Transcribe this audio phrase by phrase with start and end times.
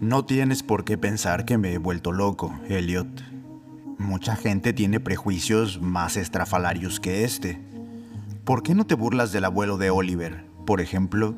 [0.00, 3.08] No tienes por qué pensar que me he vuelto loco, Elliot.
[3.98, 7.60] Mucha gente tiene prejuicios más estrafalarios que este.
[8.44, 11.34] ¿Por qué no te burlas del abuelo de Oliver, por ejemplo,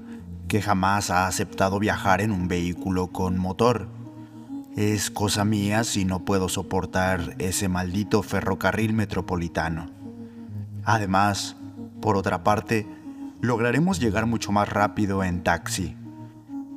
[0.46, 3.88] que jamás ha aceptado viajar en un vehículo con motor?
[4.76, 9.86] Es cosa mía si no puedo soportar ese maldito ferrocarril metropolitano.
[10.84, 11.56] Además,
[12.02, 12.86] por otra parte,
[13.40, 15.96] lograremos llegar mucho más rápido en taxi.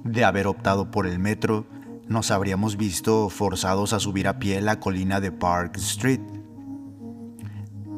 [0.04, 1.66] De haber optado por el metro,
[2.08, 6.20] nos habríamos visto forzados a subir a pie la colina de Park Street.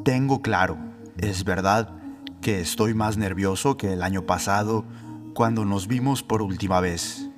[0.04, 0.78] Tengo claro,
[1.18, 1.96] es verdad,
[2.42, 4.86] que estoy más nervioso que el año pasado
[5.34, 7.32] cuando nos vimos por última vez.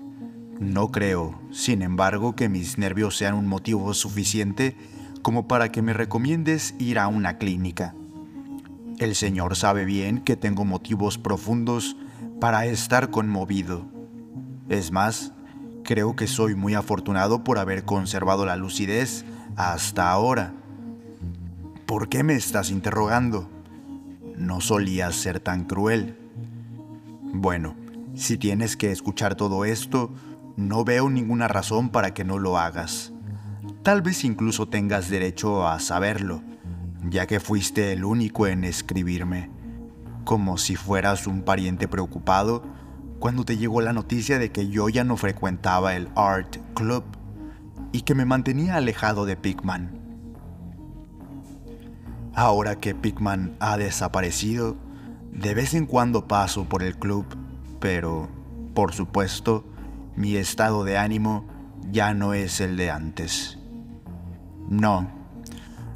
[0.59, 4.75] No creo, sin embargo, que mis nervios sean un motivo suficiente
[5.21, 7.95] como para que me recomiendes ir a una clínica.
[8.99, 11.95] El Señor sabe bien que tengo motivos profundos
[12.41, 13.96] para estar conmovido.
[14.69, 15.31] Es más,
[15.83, 19.23] creo que soy muy afortunado por haber conservado la lucidez
[19.55, 20.53] hasta ahora.
[21.85, 23.49] ¿Por qué me estás interrogando?
[24.35, 26.17] No solías ser tan cruel.
[27.33, 27.75] Bueno,
[28.13, 30.11] si tienes que escuchar todo esto,
[30.57, 33.13] no veo ninguna razón para que no lo hagas.
[33.83, 36.41] Tal vez incluso tengas derecho a saberlo,
[37.09, 39.49] ya que fuiste el único en escribirme,
[40.25, 42.63] como si fueras un pariente preocupado
[43.19, 47.03] cuando te llegó la noticia de que yo ya no frecuentaba el Art Club
[47.91, 49.99] y que me mantenía alejado de Pigman.
[52.33, 54.77] Ahora que Pigman ha desaparecido,
[55.31, 57.25] de vez en cuando paso por el club,
[57.79, 58.27] pero,
[58.75, 59.65] por supuesto,
[60.15, 61.45] mi estado de ánimo
[61.89, 63.57] ya no es el de antes.
[64.69, 65.09] No,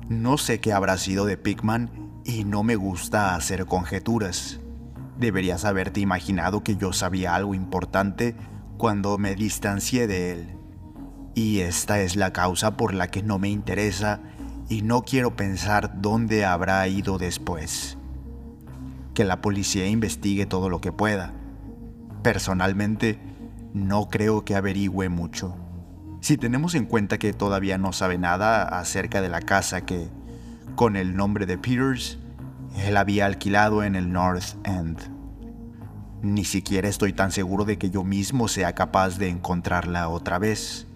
[0.09, 1.89] no sé qué habrá sido de Pigman
[2.23, 4.60] y no me gusta hacer conjeturas.
[5.21, 8.35] Deberías haberte imaginado que yo sabía algo importante
[8.77, 10.55] cuando me distancié de él.
[11.35, 14.19] Y esta es la causa por la que no me interesa
[14.67, 17.99] y no quiero pensar dónde habrá ido después.
[19.13, 21.33] Que la policía investigue todo lo que pueda.
[22.23, 23.19] Personalmente,
[23.75, 25.55] no creo que averigüe mucho.
[26.21, 30.09] Si tenemos en cuenta que todavía no sabe nada acerca de la casa que,
[30.73, 32.17] con el nombre de Peters,
[32.77, 34.97] él había alquilado en el North End.
[36.21, 40.87] Ni siquiera estoy tan seguro de que yo mismo sea capaz de encontrarla otra vez.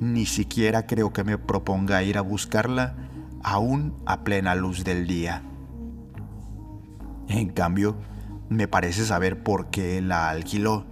[0.00, 2.94] Ni siquiera creo que me proponga ir a buscarla
[3.42, 5.42] aún a plena luz del día.
[7.28, 7.96] En cambio,
[8.48, 10.86] me parece saber por qué la alquiló.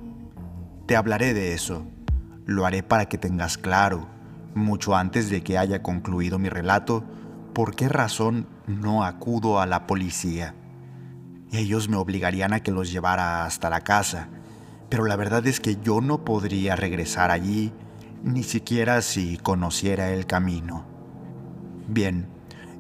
[0.86, 1.86] Te hablaré de eso.
[2.46, 4.08] Lo haré para que tengas claro,
[4.54, 7.04] mucho antes de que haya concluido mi relato,
[7.54, 10.54] por qué razón no acudo a la policía.
[11.52, 14.28] Ellos me obligarían a que los llevara hasta la casa,
[14.88, 17.72] pero la verdad es que yo no podría regresar allí
[18.22, 20.84] ni siquiera si conociera el camino.
[21.88, 22.28] Bien,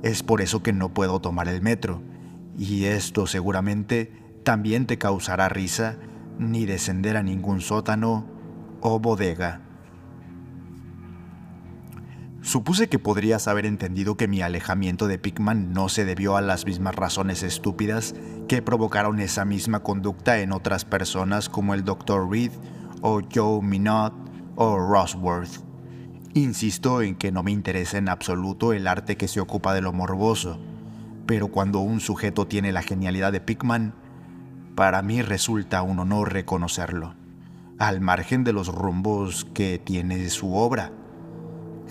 [0.02, 2.02] es por eso que no puedo tomar el metro,
[2.56, 4.12] y esto seguramente
[4.44, 5.96] también te causará risa,
[6.38, 8.26] ni descender a ningún sótano
[8.80, 9.60] o bodega.
[12.42, 16.66] Supuse que podrías haber entendido que mi alejamiento de Pickman no se debió a las
[16.66, 18.16] mismas razones estúpidas
[18.48, 22.28] que provocaron esa misma conducta en otras personas como el Dr.
[22.28, 22.50] Reed
[23.00, 24.12] o Joe Minot
[24.56, 25.62] o Rosworth.
[26.34, 29.92] Insisto en que no me interesa en absoluto el arte que se ocupa de lo
[29.92, 30.58] morboso,
[31.26, 33.94] pero cuando un sujeto tiene la genialidad de Pickman,
[34.74, 37.14] para mí resulta un honor reconocerlo,
[37.78, 40.90] al margen de los rumbos que tiene su obra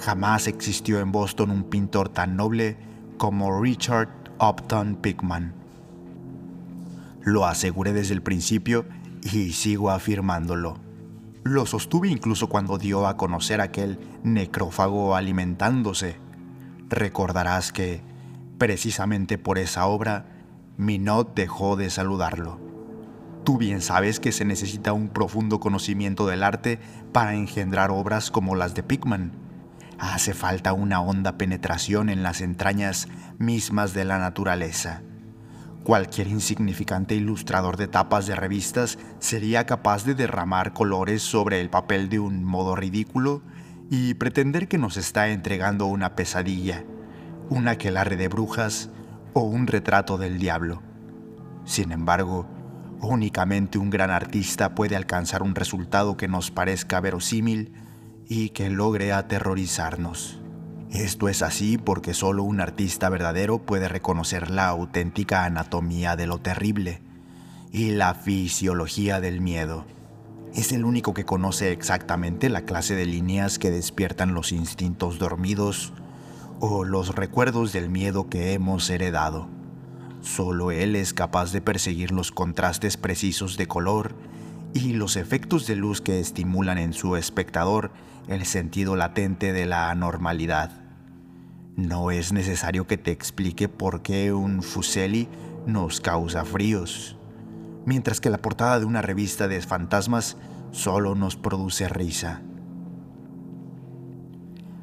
[0.01, 2.75] Jamás existió en Boston un pintor tan noble
[3.19, 5.53] como Richard Upton Pickman.
[7.21, 8.85] Lo aseguré desde el principio
[9.21, 10.79] y sigo afirmándolo.
[11.43, 16.17] Lo sostuve incluso cuando dio a conocer aquel necrófago alimentándose.
[16.89, 18.01] Recordarás que,
[18.57, 20.25] precisamente por esa obra,
[20.77, 22.59] Minot dejó de saludarlo.
[23.43, 26.79] Tú bien sabes que se necesita un profundo conocimiento del arte
[27.11, 29.40] para engendrar obras como las de Pickman
[30.01, 33.07] hace falta una honda penetración en las entrañas
[33.37, 35.03] mismas de la naturaleza.
[35.83, 42.09] Cualquier insignificante ilustrador de tapas de revistas sería capaz de derramar colores sobre el papel
[42.09, 43.43] de un modo ridículo
[43.91, 46.83] y pretender que nos está entregando una pesadilla,
[47.49, 48.89] un aquelarre de brujas
[49.33, 50.81] o un retrato del diablo.
[51.63, 52.47] Sin embargo,
[53.01, 57.71] únicamente un gran artista puede alcanzar un resultado que nos parezca verosímil
[58.27, 60.39] y que logre aterrorizarnos.
[60.91, 66.39] Esto es así porque solo un artista verdadero puede reconocer la auténtica anatomía de lo
[66.39, 67.01] terrible
[67.71, 69.85] y la fisiología del miedo.
[70.53, 75.93] Es el único que conoce exactamente la clase de líneas que despiertan los instintos dormidos
[76.59, 79.47] o los recuerdos del miedo que hemos heredado.
[80.21, 84.13] Solo él es capaz de perseguir los contrastes precisos de color
[84.73, 87.91] y los efectos de luz que estimulan en su espectador
[88.27, 90.71] el sentido latente de la anormalidad.
[91.75, 95.27] No es necesario que te explique por qué un Fuseli
[95.65, 97.17] nos causa fríos,
[97.85, 100.37] mientras que la portada de una revista de fantasmas
[100.71, 102.41] solo nos produce risa.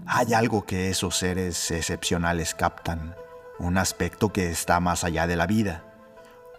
[0.07, 3.15] Hay algo que esos seres excepcionales captan,
[3.59, 5.85] un aspecto que está más allá de la vida.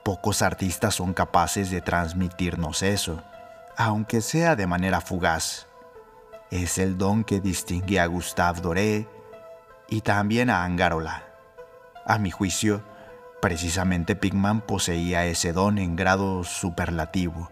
[0.10, 3.22] Pocos artistas son capaces de transmitirnos eso,
[3.78, 5.68] aunque sea de manera fugaz.
[6.50, 9.08] Es el don que distingue a Gustave Doré
[9.88, 11.26] y también a Angarola.
[12.08, 12.82] A mi juicio,
[13.40, 17.52] precisamente Pigman poseía ese don en grado superlativo.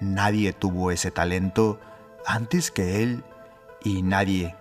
[0.00, 1.78] Nadie tuvo ese talento
[2.26, 3.22] antes que él
[3.84, 4.56] y nadie,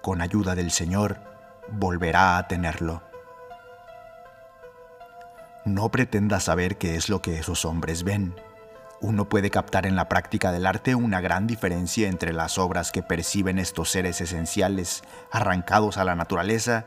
[0.00, 1.18] con ayuda del Señor,
[1.70, 3.02] volverá a tenerlo.
[5.64, 8.34] No pretenda saber qué es lo que esos hombres ven.
[9.00, 13.02] Uno puede captar en la práctica del arte una gran diferencia entre las obras que
[13.02, 15.02] perciben estos seres esenciales
[15.32, 16.86] arrancados a la naturaleza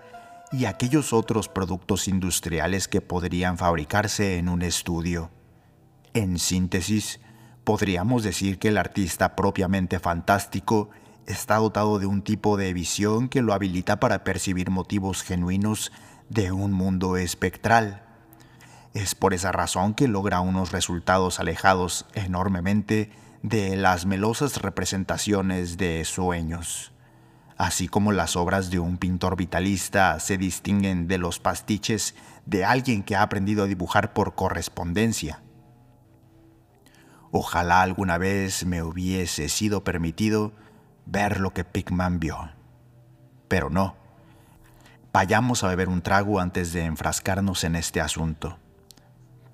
[0.51, 5.31] y aquellos otros productos industriales que podrían fabricarse en un estudio.
[6.13, 7.19] En síntesis,
[7.63, 10.91] podríamos decir que el artista propiamente fantástico
[11.25, 15.91] está dotado de un tipo de visión que lo habilita para percibir motivos genuinos
[16.29, 18.06] de un mundo espectral
[18.97, 23.11] es por esa razón que logra unos resultados alejados enormemente
[23.43, 26.91] de las melosas representaciones de sueños.
[27.57, 32.15] Así como las obras de un pintor vitalista se distinguen de los pastiches
[32.45, 35.41] de alguien que ha aprendido a dibujar por correspondencia.
[37.31, 40.53] Ojalá alguna vez me hubiese sido permitido
[41.05, 42.51] ver lo que Pickman vio.
[43.47, 43.95] Pero no.
[45.13, 48.59] Vayamos a beber un trago antes de enfrascarnos en este asunto.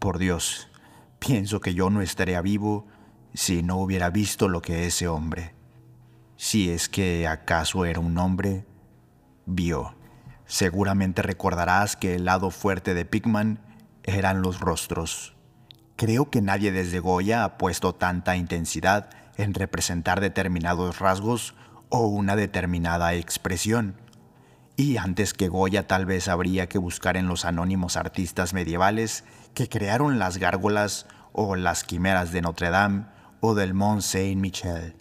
[0.04, 0.68] Por Dios,
[1.20, 2.86] pienso que yo no estaría vivo
[3.34, 5.56] si no hubiera visto lo que ese hombre,
[6.36, 8.66] si es que acaso era un hombre,
[9.46, 9.96] vio.
[10.46, 13.62] Seguramente recordarás que el lado fuerte de Pigman
[14.04, 15.38] eran los rostros.
[15.96, 21.56] Creo que nadie desde Goya ha puesto tanta intensidad en representar determinados rasgos
[21.88, 23.96] o una determinada expresión.
[24.76, 29.24] Y antes que Goya tal vez habría que buscar en los anónimos artistas medievales
[29.54, 33.06] que crearon las gárgolas o las quimeras de Notre Dame
[33.40, 34.96] o del Mont Saint-Michel.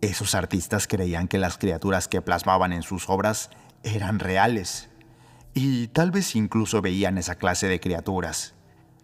[0.00, 3.50] Esos artistas creían que las criaturas que plasmaban en sus obras
[3.82, 4.90] eran reales,
[5.54, 8.54] y tal vez incluso veían esa clase de criaturas,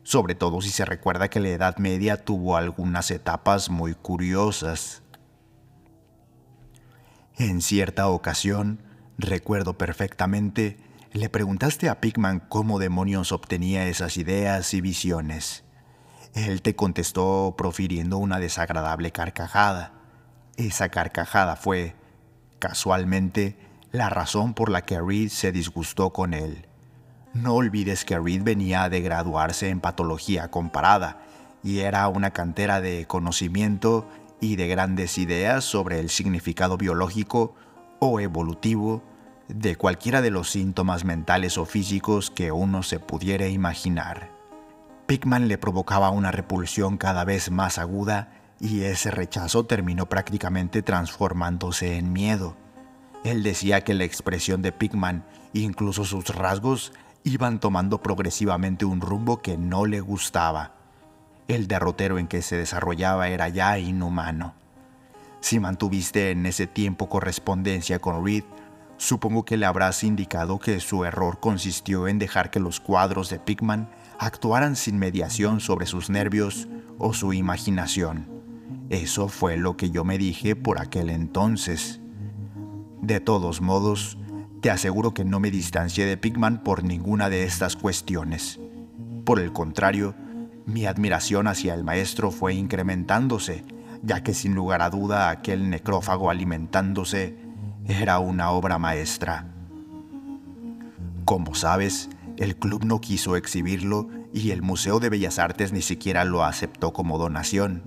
[0.02, 5.02] sobre todo si se recuerda que la Edad Media tuvo algunas etapas muy curiosas.
[7.36, 8.82] En cierta ocasión,
[9.20, 10.78] recuerdo perfectamente,
[11.12, 15.64] le preguntaste a Pigman cómo demonios obtenía esas ideas y visiones.
[16.34, 19.92] Él te contestó profiriendo una desagradable carcajada.
[20.56, 21.96] Esa carcajada fue,
[22.60, 23.58] casualmente,
[23.90, 26.66] la razón por la que Reed se disgustó con él.
[27.34, 31.22] No olvides que Reed venía de graduarse en patología comparada
[31.64, 34.08] y era una cantera de conocimiento
[34.40, 37.54] y de grandes ideas sobre el significado biológico
[37.98, 39.02] o evolutivo
[39.54, 44.30] de cualquiera de los síntomas mentales o físicos que uno se pudiera imaginar.
[45.06, 51.96] Pickman le provocaba una repulsión cada vez más aguda y ese rechazo terminó prácticamente transformándose
[51.96, 52.56] en miedo.
[53.24, 56.92] Él decía que la expresión de Pickman, incluso sus rasgos,
[57.24, 60.74] iban tomando progresivamente un rumbo que no le gustaba.
[61.48, 64.54] El derrotero en que se desarrollaba era ya inhumano.
[65.40, 68.44] Si mantuviste en ese tiempo correspondencia con Reed,
[69.00, 73.38] Supongo que le habrás indicado que su error consistió en dejar que los cuadros de
[73.38, 73.88] Pickman
[74.18, 78.28] actuaran sin mediación sobre sus nervios o su imaginación.
[78.90, 82.02] Eso fue lo que yo me dije por aquel entonces.
[83.00, 84.18] De todos modos,
[84.60, 88.60] te aseguro que no me distancié de Pickman por ninguna de estas cuestiones.
[89.24, 90.14] Por el contrario,
[90.66, 93.64] mi admiración hacia el maestro fue incrementándose,
[94.02, 97.48] ya que sin lugar a duda aquel necrófago alimentándose
[97.90, 99.46] era una obra maestra.
[101.24, 106.24] Como sabes, el club no quiso exhibirlo y el Museo de Bellas Artes ni siquiera
[106.24, 107.82] lo aceptó como donación.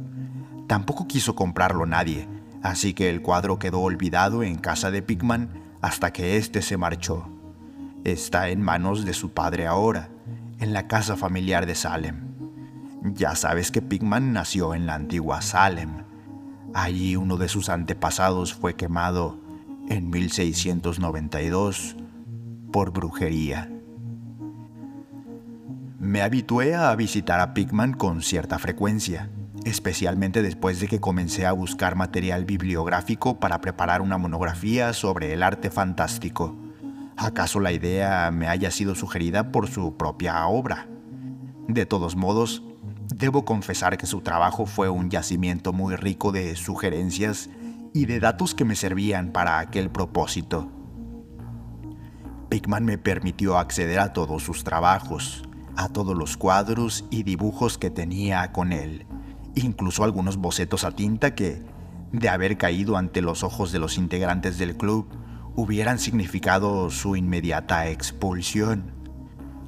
[0.67, 2.27] Tampoco quiso comprarlo nadie,
[2.61, 5.49] así que el cuadro quedó olvidado en casa de Pigman
[5.81, 7.29] hasta que éste se marchó.
[8.03, 10.09] Está en manos de su padre ahora,
[10.59, 12.27] en la casa familiar de Salem.
[13.03, 16.03] Ya sabes que Pigman nació en la antigua Salem.
[16.73, 19.42] Allí uno de sus antepasados fue quemado
[19.89, 21.95] en 1692
[22.71, 23.69] por brujería.
[25.99, 29.29] Me habitué a visitar a Pigman con cierta frecuencia,
[29.63, 35.43] especialmente después de que comencé a buscar material bibliográfico para preparar una monografía sobre el
[35.43, 36.57] arte fantástico.
[37.15, 40.87] ¿Acaso la idea me haya sido sugerida por su propia obra?
[41.67, 42.63] De todos modos,
[43.15, 47.49] debo confesar que su trabajo fue un yacimiento muy rico de sugerencias
[47.93, 50.69] y de datos que me servían para aquel propósito.
[52.49, 55.43] Pigman me permitió acceder a todos sus trabajos,
[55.75, 59.05] a todos los cuadros y dibujos que tenía con él,
[59.55, 61.61] incluso algunos bocetos a tinta que,
[62.11, 65.07] de haber caído ante los ojos de los integrantes del club,
[65.55, 68.91] hubieran significado su inmediata expulsión.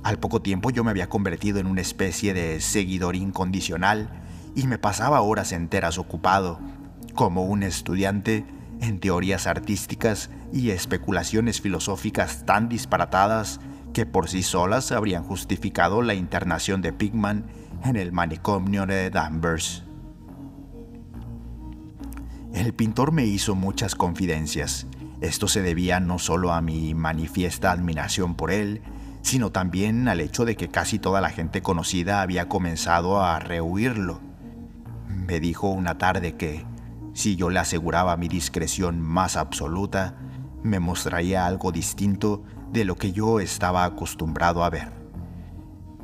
[0.03, 4.09] Al poco tiempo yo me había convertido en una especie de seguidor incondicional
[4.55, 6.59] y me pasaba horas enteras ocupado,
[7.15, 8.45] como un estudiante,
[8.81, 13.59] en teorías artísticas y especulaciones filosóficas tan disparatadas
[13.93, 17.45] que por sí solas habrían justificado la internación de Pigman
[17.85, 19.83] en el manicomio de Danvers.
[22.53, 24.87] El pintor me hizo muchas confidencias.
[25.21, 28.81] Esto se debía no solo a mi manifiesta admiración por él,
[29.21, 34.19] sino también al hecho de que casi toda la gente conocida había comenzado a rehuirlo.
[35.07, 36.65] Me dijo una tarde que,
[37.15, 40.17] si yo le aseguraba mi discreción más absoluta,
[40.63, 42.43] me mostraría algo distinto
[42.73, 44.91] de lo que yo estaba acostumbrado a ver.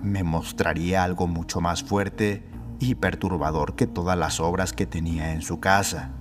[0.02, 2.48] Me mostraría algo mucho más fuerte
[2.80, 6.14] y perturbador que todas las obras que tenía en su casa.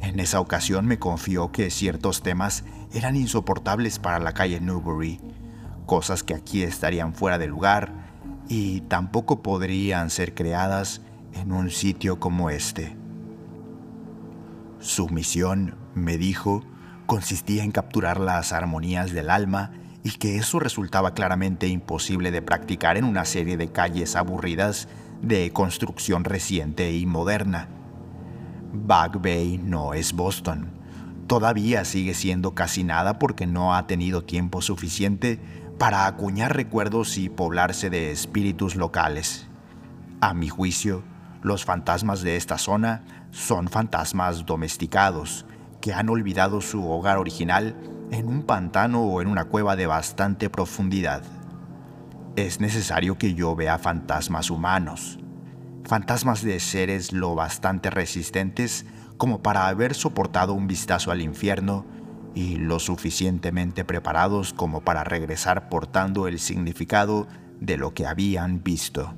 [0.00, 5.20] En esa ocasión me confió que ciertos temas eran insoportables para la calle Newbury,
[5.86, 7.92] cosas que aquí estarían fuera de lugar
[8.48, 11.00] y tampoco podrían ser creadas
[11.32, 13.03] en un sitio como este.
[14.84, 16.62] Su misión, me dijo,
[17.06, 19.70] consistía en capturar las armonías del alma
[20.02, 24.86] y que eso resultaba claramente imposible de practicar en una serie de calles aburridas
[25.22, 27.70] de construcción reciente y moderna.
[28.74, 30.68] Bug Bay no es Boston.
[31.28, 35.40] Todavía sigue siendo casi nada porque no ha tenido tiempo suficiente
[35.78, 39.48] para acuñar recuerdos y poblarse de espíritus locales.
[40.20, 41.02] A mi juicio,
[41.42, 45.44] los fantasmas de esta zona son fantasmas domesticados
[45.80, 47.76] que han olvidado su hogar original
[48.12, 51.24] en un pantano o en una cueva de bastante profundidad.
[52.36, 55.18] Es necesario que yo vea fantasmas humanos,
[55.84, 58.86] fantasmas de seres lo bastante resistentes
[59.16, 61.84] como para haber soportado un vistazo al infierno
[62.36, 67.26] y lo suficientemente preparados como para regresar portando el significado
[67.60, 69.12] de lo que habían visto.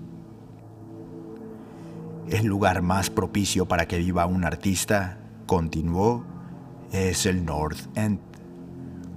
[2.28, 6.25] El lugar más propicio para que viva un artista, continuó,
[6.90, 8.18] es el North End.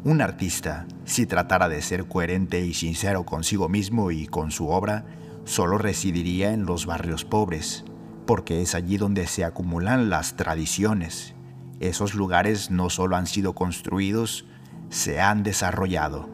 [0.04, 5.06] Un artista, si tratara de ser coherente y sincero consigo mismo y con su obra,
[5.44, 7.84] solo residiría en los barrios pobres,
[8.28, 11.34] porque es allí donde se acumulan las tradiciones.
[11.80, 14.46] Esos lugares no solo han sido construidos,
[14.89, 16.30] se han desarrollado.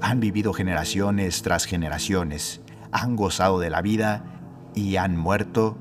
[0.00, 4.24] Han vivido generaciones tras generaciones, han gozado de la vida
[4.74, 5.76] y han muerto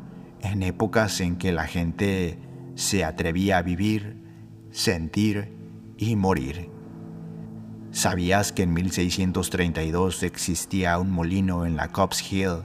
[0.51, 2.39] en épocas en que la gente
[2.75, 4.17] se atrevía a vivir,
[4.71, 5.53] sentir
[5.97, 6.69] y morir.
[7.91, 12.63] ¿Sabías que en 1632 existía un molino en la Cops Hill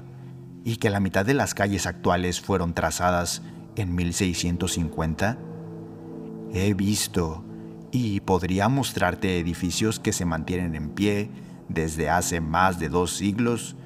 [0.65, 3.43] y que la mitad de las calles actuales fueron trazadas
[3.77, 5.39] en 1650?
[6.53, 7.45] He visto
[7.93, 11.31] y podría mostrarte edificios que se mantienen en pie
[11.69, 13.77] desde hace más de dos siglos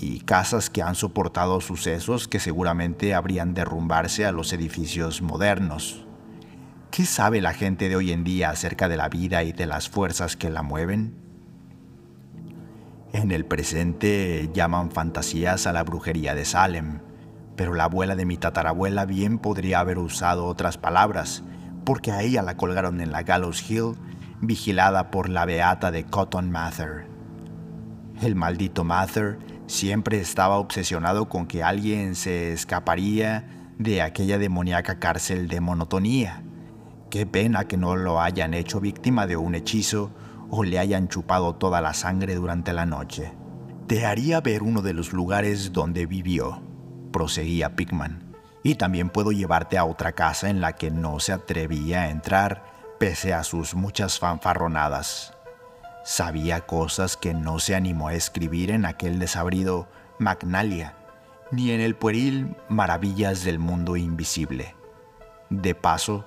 [0.00, 6.06] y casas que han soportado sucesos que seguramente habrían derrumbarse a los edificios modernos.
[6.90, 9.90] ¿Qué sabe la gente de hoy en día acerca de la vida y de las
[9.90, 11.14] fuerzas que la mueven?
[13.12, 17.00] En el presente llaman fantasías a la brujería de Salem,
[17.54, 21.42] pero la abuela de mi tatarabuela bien podría haber usado otras palabras,
[21.84, 23.96] porque a ella la colgaron en la Gallows Hill,
[24.40, 27.06] vigilada por la beata de Cotton Mather.
[28.22, 33.44] El maldito Mather Siempre estaba obsesionado con que alguien se escaparía
[33.78, 36.42] de aquella demoníaca cárcel de monotonía.
[37.08, 40.10] Qué pena que no lo hayan hecho víctima de un hechizo
[40.50, 43.32] o le hayan chupado toda la sangre durante la noche.
[43.86, 46.60] Te haría ver uno de los lugares donde vivió,
[47.12, 48.34] proseguía Pigman,
[48.64, 52.64] y también puedo llevarte a otra casa en la que no se atrevía a entrar
[52.98, 55.32] pese a sus muchas fanfarronadas.
[56.04, 59.86] Sabía cosas que no se animó a escribir en aquel desabrido
[60.18, 60.94] Magnalia,
[61.50, 64.74] ni en el pueril Maravillas del Mundo Invisible.
[65.50, 66.24] De paso,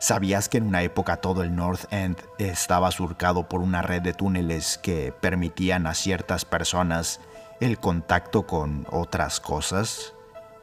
[0.00, 4.14] ¿sabías que en una época todo el North End estaba surcado por una red de
[4.14, 7.20] túneles que permitían a ciertas personas
[7.60, 10.12] el contacto con otras cosas?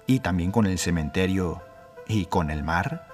[0.07, 1.61] Y también con el cementerio
[2.05, 3.10] y con el mar.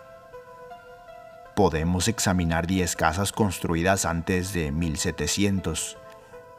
[1.58, 5.98] Podemos examinar 10 casas construidas antes de 1700.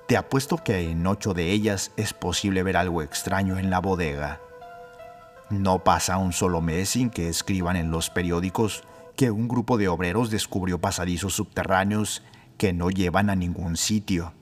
[0.08, 4.40] Te apuesto que en 8 de ellas es posible ver algo extraño en la bodega.
[5.50, 8.82] No pasa un solo mes sin que escriban en los periódicos
[9.14, 12.24] que un grupo de obreros descubrió pasadizos subterráneos
[12.56, 14.34] que no llevan a ningún sitio.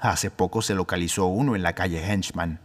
[0.00, 2.58] Hace poco se localizó uno en la calle Henchman.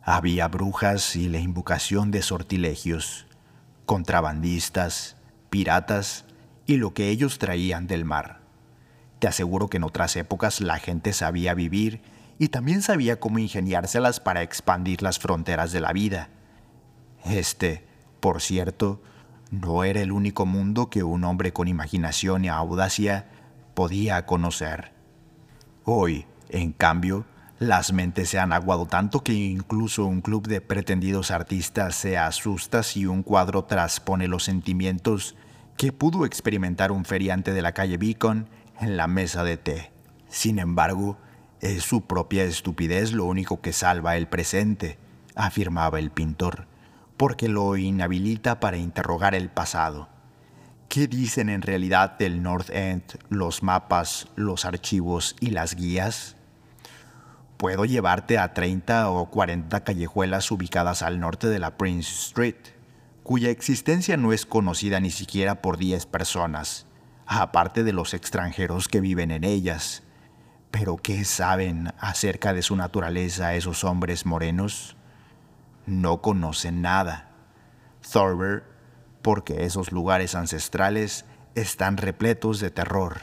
[0.00, 3.26] Había brujas y la invocación de sortilegios,
[3.84, 5.16] contrabandistas,
[5.50, 6.24] piratas
[6.66, 8.40] y lo que ellos traían del mar.
[9.18, 12.00] Te aseguro que en otras épocas la gente sabía vivir
[12.38, 16.30] y también sabía cómo ingeniárselas para expandir las fronteras de la vida.
[17.24, 17.84] Este,
[18.20, 19.02] por cierto,
[19.50, 23.26] no era el único mundo que un hombre con imaginación y audacia
[23.74, 24.92] podía conocer.
[25.84, 27.26] Hoy, en cambio,
[27.60, 32.82] las mentes se han aguado tanto que incluso un club de pretendidos artistas se asusta
[32.82, 35.36] si un cuadro transpone los sentimientos
[35.76, 38.48] que pudo experimentar un feriante de la calle Beacon
[38.80, 39.92] en la mesa de té.
[40.26, 41.18] Sin embargo,
[41.60, 44.96] es su propia estupidez lo único que salva el presente,
[45.34, 46.66] afirmaba el pintor,
[47.18, 50.08] porque lo inhabilita para interrogar el pasado.
[50.88, 56.36] ¿Qué dicen en realidad del North End los mapas, los archivos y las guías?
[57.60, 62.56] Puedo llevarte a 30 o 40 callejuelas ubicadas al norte de la Prince Street,
[63.22, 66.86] cuya existencia no es conocida ni siquiera por 10 personas,
[67.26, 70.02] aparte de los extranjeros que viven en ellas
[70.70, 74.96] pero ¿qué saben acerca de su naturaleza esos hombres morenos?
[75.86, 77.30] No conocen nada.
[78.12, 78.64] Thorber,
[79.22, 81.24] porque esos lugares ancestrales
[81.54, 83.22] están repletos de terror,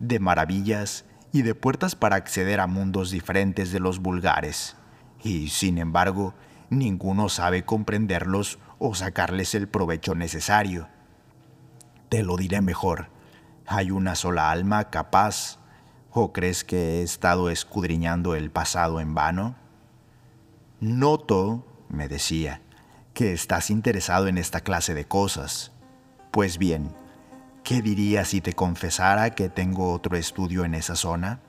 [0.00, 4.76] de maravillas y de puertas para acceder a mundos diferentes de los vulgares.
[5.22, 6.34] Y, sin embargo,
[6.70, 10.88] ninguno sabe comprenderlos o sacarles el provecho necesario.
[12.08, 13.10] Te lo diré mejor.
[13.66, 15.58] Hay una sola alma capaz
[16.10, 19.56] ¿O crees que he estado escudriñando el pasado en vano?
[20.80, 22.62] Noto, me decía,
[23.12, 25.70] que estás interesado en esta clase de cosas.
[26.30, 26.94] Pues bien,
[27.68, 31.40] ¿qué dirías si te confesara que tengo otro estudio en esa zona?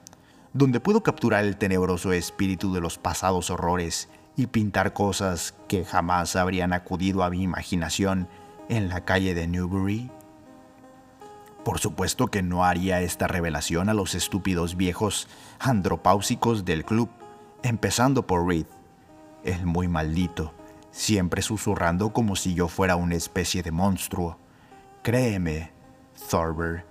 [0.52, 6.36] Donde puedo capturar el tenebroso espíritu de los pasados horrores y pintar cosas que jamás
[6.36, 8.28] habrían acudido a mi imaginación
[8.68, 10.10] en la calle de Newbury?
[11.64, 15.26] Por supuesto que no haría esta revelación a los estúpidos viejos
[15.58, 17.08] andropáusicos del club,
[17.62, 18.66] empezando por Reed,
[19.42, 20.52] el muy maldito,
[20.90, 24.36] siempre susurrando como si yo fuera una especie de monstruo.
[25.02, 25.79] Créeme,
[26.30, 26.84] Thorber,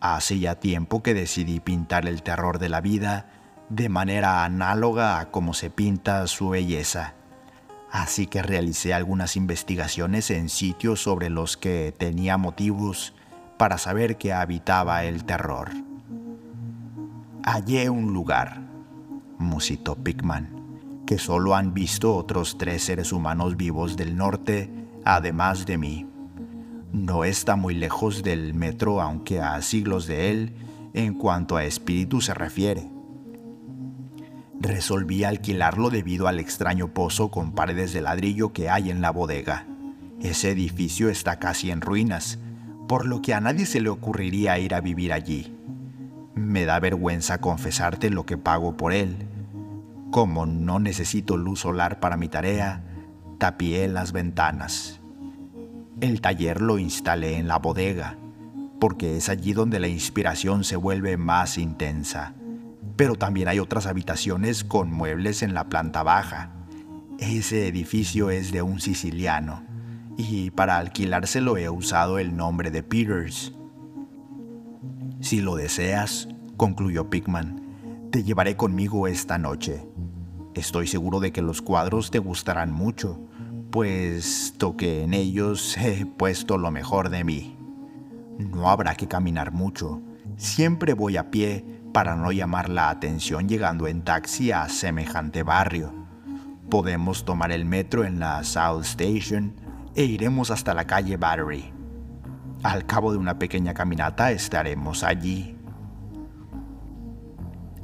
[0.00, 3.26] hace ya tiempo que decidí pintar el terror de la vida
[3.68, 7.14] de manera análoga a como se pinta su belleza.
[7.90, 13.14] Así que realicé algunas investigaciones en sitios sobre los que tenía motivos
[13.58, 15.70] para saber que habitaba el terror.
[17.42, 18.60] Hallé un lugar,
[19.38, 24.70] musitó Pickman, que solo han visto otros tres seres humanos vivos del norte,
[25.04, 26.07] además de mí.
[26.92, 30.54] No está muy lejos del metro, aunque a siglos de él,
[30.94, 32.88] en cuanto a espíritu se refiere.
[34.60, 39.66] Resolví alquilarlo debido al extraño pozo con paredes de ladrillo que hay en la bodega.
[40.20, 42.38] Ese edificio está casi en ruinas,
[42.88, 45.54] por lo que a nadie se le ocurriría ir a vivir allí.
[46.34, 49.28] Me da vergüenza confesarte lo que pago por él.
[50.10, 52.82] Como no necesito luz solar para mi tarea,
[53.38, 54.97] tapié las ventanas.
[56.00, 58.16] El taller lo instalé en la bodega,
[58.78, 62.34] porque es allí donde la inspiración se vuelve más intensa.
[62.94, 66.52] Pero también hay otras habitaciones con muebles en la planta baja.
[67.18, 69.64] Ese edificio es de un siciliano
[70.16, 73.54] y para alquilárselo he usado el nombre de Peters.
[75.20, 77.60] Si lo deseas, concluyó Pickman,
[78.12, 79.84] te llevaré conmigo esta noche.
[80.54, 83.20] Estoy seguro de que los cuadros te gustarán mucho,
[83.70, 87.56] puesto que en ellos he puesto lo mejor de mí.
[88.38, 90.00] No habrá que caminar mucho.
[90.36, 95.92] Siempre voy a pie para no llamar la atención llegando en taxi a semejante barrio.
[96.70, 99.54] Podemos tomar el metro en la South Station
[99.94, 101.72] e iremos hasta la calle Battery.
[102.62, 105.56] Al cabo de una pequeña caminata estaremos allí.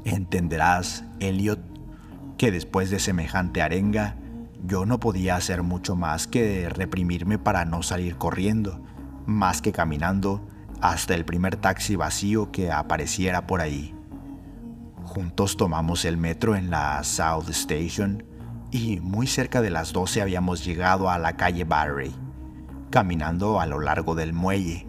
[0.05, 1.61] Entenderás, Elliot,
[2.37, 4.17] que después de semejante arenga,
[4.67, 8.81] Yo no podía hacer mucho más que reprimirme para no salir corriendo,
[9.27, 10.47] más que caminando
[10.81, 13.95] hasta el primer taxi vacío que apareciera por ahí.
[15.03, 18.25] Juntos tomamos el metro en la South Station
[18.71, 22.15] y muy cerca de las 12 habíamos llegado a la calle Barry,
[22.89, 24.87] caminando a lo largo del muelle.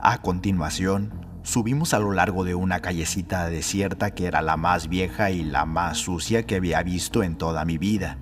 [0.00, 5.32] A continuación, subimos a lo largo de una callecita desierta que era la más vieja
[5.32, 8.18] y la más sucia que había visto en toda mi vida,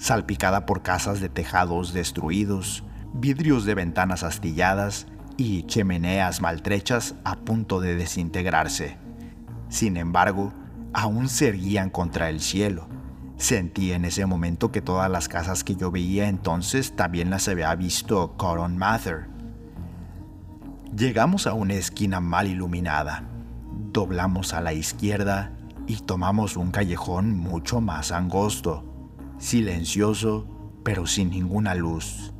[0.00, 7.80] salpicada por casas de tejados destruidos, vidrios de ventanas astilladas y chimeneas maltrechas a punto
[7.80, 8.96] de desintegrarse.
[9.68, 10.54] Sin embargo,
[10.94, 12.88] aún se erguían contra el cielo.
[13.36, 17.74] Sentí en ese momento que todas las casas que yo veía entonces también las había
[17.74, 19.28] visto Coron Mather.
[20.96, 23.24] Llegamos a una esquina mal iluminada.
[23.92, 25.52] Doblamos a la izquierda
[25.86, 28.89] y tomamos un callejón mucho más angosto,
[29.40, 30.46] silencioso,
[30.84, 32.32] pero sin ninguna luz.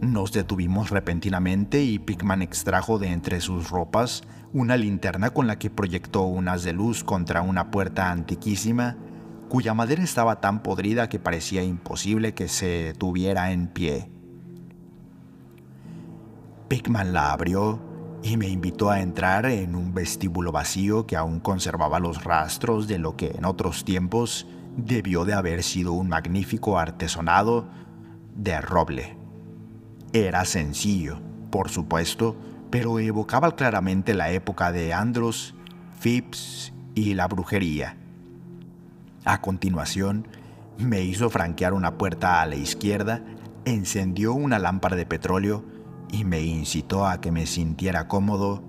[0.00, 5.70] Nos detuvimos repentinamente y Pickman extrajo de entre sus ropas una linterna con la que
[5.70, 8.96] proyectó unas de luz contra una puerta antiquísima
[9.48, 14.10] cuya madera estaba tan podrida que parecía imposible que se tuviera en pie.
[16.68, 17.80] Pickman la abrió
[18.22, 22.98] y me invitó a entrar en un vestíbulo vacío que aún conservaba los rastros de
[22.98, 27.68] lo que en otros tiempos debió de haber sido un magnífico artesonado
[28.34, 29.16] de roble.
[30.12, 32.36] Era sencillo, por supuesto,
[32.70, 35.54] pero evocaba claramente la época de Andros,
[36.00, 37.96] Phipps y la brujería.
[39.24, 40.28] A continuación,
[40.78, 43.22] me hizo franquear una puerta a la izquierda,
[43.64, 45.64] encendió una lámpara de petróleo
[46.10, 48.62] y me incitó a que me sintiera cómodo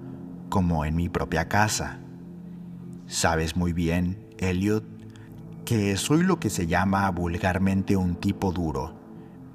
[0.49, 1.99] como en mi propia casa.
[3.07, 4.94] Sabes muy bien, Elliot,
[5.65, 9.05] que soy lo que se llama vulgarmente un tipo duro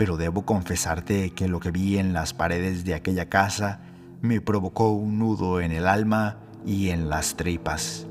[0.00, 3.80] pero debo confesarte que lo que vi en las paredes de aquella casa
[4.22, 8.06] me provocó un nudo en el alma y en las tripas.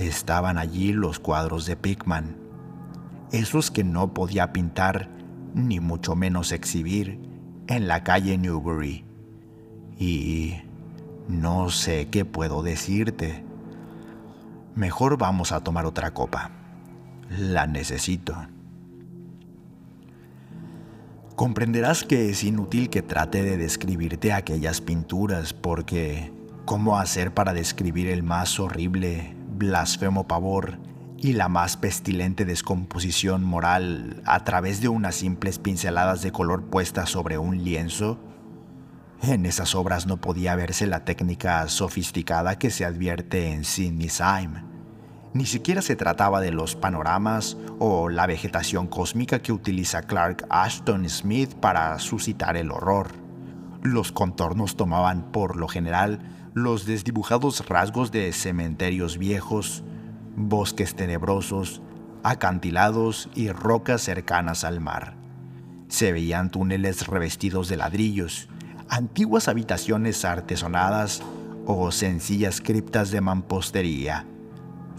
[0.00, 2.36] Estaban allí los cuadros de Pickman,
[3.30, 5.08] esos que no podía pintar
[5.54, 7.20] ni mucho menos exhibir
[7.68, 9.04] en la calle Newbury.
[9.96, 10.56] Y
[11.28, 13.44] no sé qué puedo decirte.
[14.74, 16.59] Mejor vamos a tomar otra copa.
[17.38, 18.36] La necesito.
[21.36, 26.32] Comprenderás que es inútil que trate de describirte aquellas pinturas porque
[26.64, 30.80] ¿cómo hacer para describir el más horrible, blasfemo pavor
[31.18, 37.10] y la más pestilente descomposición moral a través de unas simples pinceladas de color puestas
[37.10, 38.18] sobre un lienzo?
[39.22, 44.69] En esas obras no podía verse la técnica sofisticada que se advierte en Sidney Syme
[45.32, 51.08] ni siquiera se trataba de los panoramas o la vegetación cósmica que utiliza Clark Ashton
[51.08, 53.12] Smith para suscitar el horror.
[53.82, 56.20] Los contornos tomaban por lo general
[56.52, 59.84] los desdibujados rasgos de cementerios viejos,
[60.36, 61.80] bosques tenebrosos,
[62.24, 65.14] acantilados y rocas cercanas al mar.
[65.88, 68.48] Se veían túneles revestidos de ladrillos,
[68.88, 71.22] antiguas habitaciones artesonadas
[71.66, 74.26] o sencillas criptas de mampostería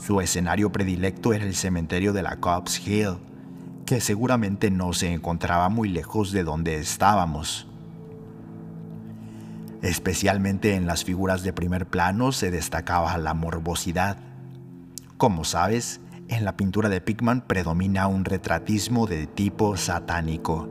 [0.01, 3.17] su escenario predilecto era el cementerio de la Cobbs Hill,
[3.85, 7.67] que seguramente no se encontraba muy lejos de donde estábamos.
[9.83, 14.17] Especialmente en las figuras de primer plano se destacaba la morbosidad.
[15.17, 20.67] Como sabes, en la pintura de Pickman predomina un retratismo de tipo satánico.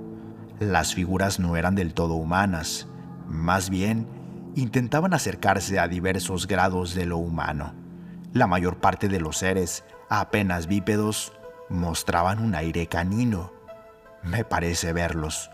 [0.58, 2.88] Las figuras no eran del todo humanas,
[3.28, 4.08] más bien
[4.56, 7.79] intentaban acercarse a diversos grados de lo humano.
[8.32, 11.32] La mayor parte de los seres, apenas bípedos,
[11.68, 13.52] mostraban un aire canino.
[14.22, 15.50] Me parece verlos.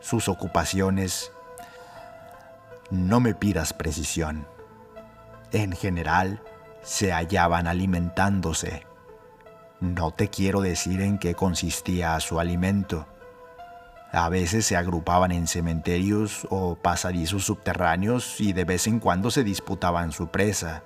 [0.00, 1.32] Sus ocupaciones...
[2.90, 4.46] No me pidas precisión.
[5.52, 6.42] En general,
[6.80, 8.86] se hallaban alimentándose.
[9.80, 13.06] No te quiero decir en qué consistía su alimento.
[14.10, 19.44] A veces se agrupaban en cementerios o pasadizos subterráneos y de vez en cuando se
[19.44, 20.82] disputaban su presa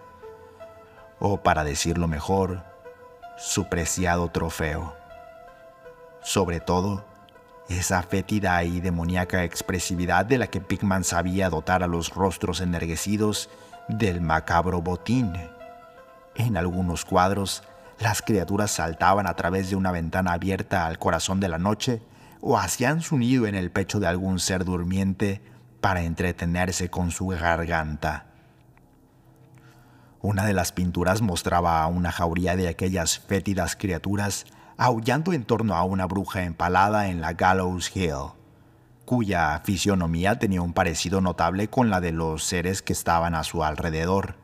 [1.25, 2.65] o para decirlo mejor,
[3.39, 4.97] su preciado trofeo.
[6.21, 7.05] Sobre todo,
[7.69, 13.51] esa fétida y demoníaca expresividad de la que Pickman sabía dotar a los rostros energuecidos
[13.87, 15.33] del macabro botín.
[16.35, 17.63] En algunos cuadros,
[18.01, 22.03] las criaturas saltaban a través de una ventana abierta al corazón de la noche
[22.41, 25.41] o hacían su nido en el pecho de algún ser durmiente
[25.81, 28.32] para entretenerse con su garganta.
[30.23, 35.75] Una de las pinturas mostraba a una jauría de aquellas fétidas criaturas aullando en torno
[35.75, 38.31] a una bruja empalada en la Gallows Hill,
[39.05, 43.65] cuya fisionomía tenía un parecido notable con la de los seres que estaban a su
[43.65, 44.37] alrededor.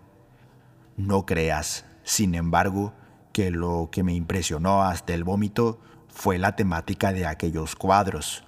[0.97, 2.93] No creas, sin embargo,
[3.33, 8.43] que lo que me impresionó hasta el vómito fue la temática de aquellos cuadros.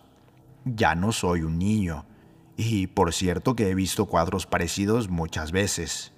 [0.65, 2.07] Ya no soy un niño,
[2.57, 6.13] y por cierto que he visto cuadros parecidos muchas veces.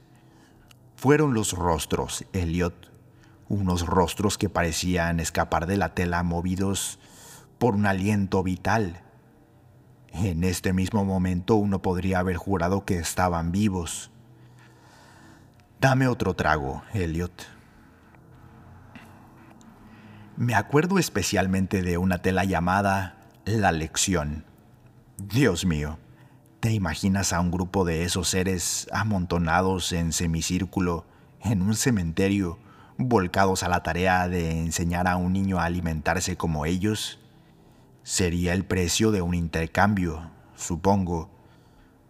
[1.03, 2.89] Fueron los rostros, Elliot,
[3.49, 7.01] unos rostros que parecían escapar de la tela movidos
[7.59, 9.01] por un aliento vital.
[10.13, 14.13] En este mismo momento uno podría haber jurado que estaban vivos.
[15.81, 17.49] Dame otro trago, Elliot.
[20.37, 24.45] Me acuerdo especialmente de una tela llamada La Lección.
[25.19, 25.99] Dios mío,
[26.63, 31.05] ¿te imaginas a un grupo de esos seres amontonados en semicírculo
[31.41, 32.57] en un cementerio,
[32.97, 37.19] volcados a la tarea de enseñar a un niño a alimentarse como ellos?
[38.05, 41.31] Sería el precio de un intercambio, supongo.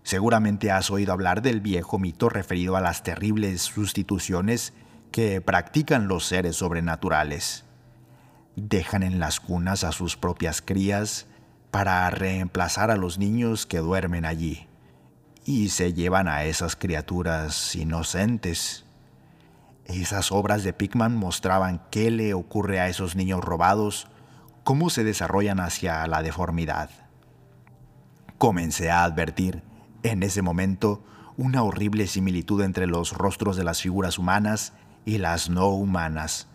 [0.02, 4.74] Seguramente has oído hablar del viejo mito referido a las terribles sustituciones
[5.12, 7.64] que practican los seres sobrenaturales
[8.56, 11.26] dejan en las cunas a sus propias crías
[11.72, 14.68] para reemplazar a los niños que duermen allí
[15.44, 18.84] y se llevan a esas criaturas inocentes.
[19.86, 24.06] Esas obras de Pickman mostraban qué le ocurre a esos niños robados,
[24.62, 26.90] cómo se desarrollan hacia la deformidad.
[28.38, 29.64] Comencé a advertir,
[30.04, 31.02] en ese momento,
[31.36, 36.46] una horrible similitud entre los rostros de las figuras humanas y las no humanas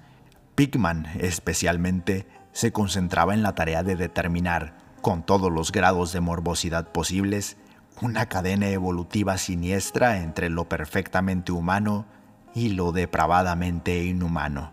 [0.58, 6.92] Pickman, especialmente, se concentraba en la tarea de determinar, con todos los grados de morbosidad
[6.92, 7.58] posibles,
[8.02, 12.06] una cadena evolutiva siniestra entre lo perfectamente humano
[12.54, 14.72] y lo depravadamente inhumano.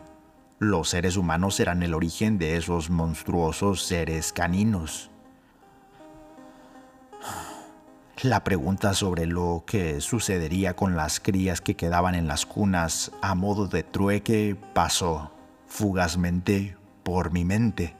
[0.58, 5.10] Los seres humanos eran el origen de esos monstruosos seres caninos.
[8.22, 13.34] La pregunta sobre lo que sucedería con las crías que quedaban en las cunas a
[13.34, 15.32] modo de trueque pasó
[15.66, 17.96] fugazmente por mi mente.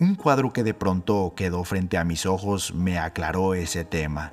[0.00, 4.32] Un cuadro que de pronto quedó frente a mis ojos me aclaró ese tema.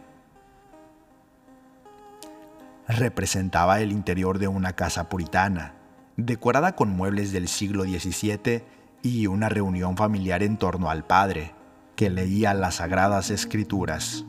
[2.87, 5.73] Representaba el interior de una casa puritana,
[6.15, 8.63] decorada con muebles del siglo XVII
[9.01, 11.53] y una reunión familiar en torno al padre,
[11.97, 14.23] que leía las sagradas escrituras.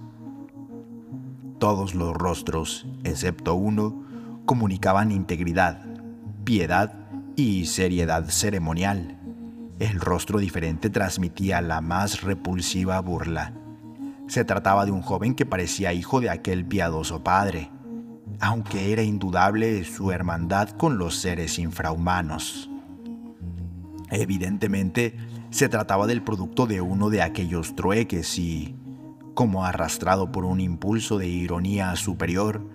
[1.60, 4.04] Todos los rostros, excepto uno,
[4.44, 5.86] comunicaban integridad,
[6.42, 6.94] piedad
[7.36, 9.17] y seriedad ceremonial.
[9.78, 13.52] El rostro diferente transmitía la más repulsiva burla.
[14.26, 17.70] Se trataba de un joven que parecía hijo de aquel piadoso padre,
[18.40, 22.68] aunque era indudable su hermandad con los seres infrahumanos.
[24.10, 25.16] Evidentemente,
[25.50, 28.74] se trataba del producto de uno de aquellos trueques y,
[29.34, 32.68] como arrastrado por un impulso de ironía superior,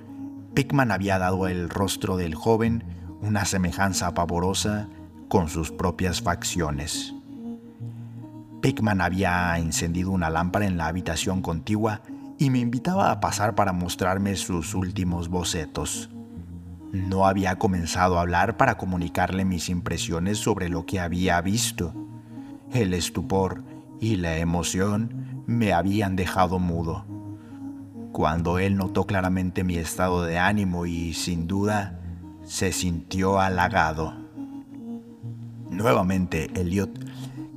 [0.53, 2.83] Pickman había dado el rostro del joven
[3.21, 4.87] una semejanza pavorosa
[5.27, 7.13] con sus propias facciones.
[8.61, 12.01] Pickman había encendido una lámpara en la habitación contigua
[12.37, 16.09] y me invitaba a pasar para mostrarme sus últimos bocetos.
[16.93, 21.93] No había comenzado a hablar para comunicarle mis impresiones sobre lo que había visto.
[22.71, 23.63] El estupor
[23.99, 27.05] y la emoción me habían dejado mudo.
[28.11, 31.99] Cuando él notó claramente mi estado de ánimo y, sin duda,
[32.43, 34.22] se sintió halagado.
[35.73, 36.91] Nuevamente, Elliot,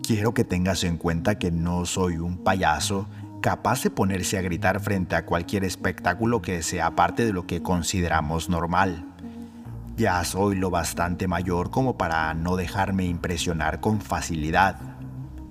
[0.02, 3.07] quiero que tengas en cuenta que no soy un payaso
[3.42, 7.62] capaz de ponerse a gritar frente a cualquier espectáculo que sea parte de lo que
[7.62, 9.05] consideramos normal.
[9.98, 14.79] Ya soy lo bastante mayor como para no dejarme impresionar con facilidad.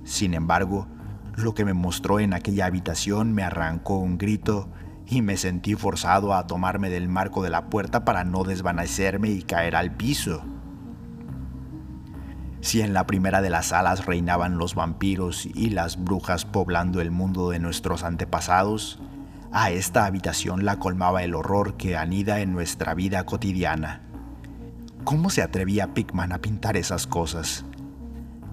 [0.04, 0.88] Sin embargo,
[1.36, 4.70] lo que me mostró en aquella habitación me arrancó un grito
[5.06, 9.44] y me sentí forzado a tomarme del marco de la puerta para no desvanecerme y
[9.44, 10.44] caer al piso.
[12.66, 17.12] Si en la primera de las salas reinaban los vampiros y las brujas poblando el
[17.12, 19.00] mundo de nuestros antepasados,
[19.52, 24.02] a esta habitación la colmaba el horror que anida en nuestra vida cotidiana.
[25.04, 27.66] ¿Cómo se atrevía Pickman a pintar esas cosas?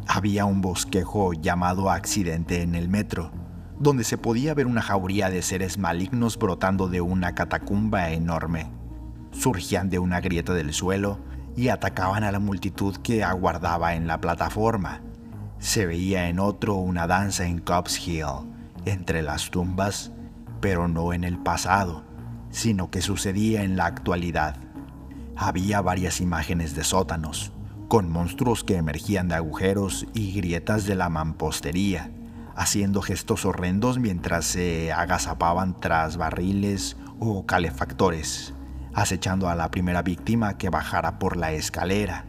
[0.07, 3.33] Había un bosquejo llamado accidente en el metro,
[3.81, 8.71] donde se podía ver una jauría de seres malignos brotando de una catacumba enorme.
[9.31, 14.21] Surgían de una grieta del suelo y atacaban a la multitud que aguardaba en la
[14.21, 15.03] plataforma.
[15.59, 18.51] Se veía en otro una danza en Cobb's Hill,
[18.85, 20.13] entre las tumbas,
[20.61, 22.05] pero no en el pasado,
[22.51, 24.57] sino que sucedía en la actualidad.
[25.37, 27.53] Había varias imágenes de sótanos,
[27.89, 32.11] con monstruos que emergían de agujeros y grietas de la mampostería,
[32.57, 38.55] haciendo gestos horrendos mientras se agazapaban tras barriles o calefactores,
[38.95, 42.25] acechando a la primera víctima que bajara por la escalera.